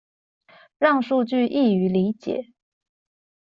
[0.79, 2.55] 讓數據易於理解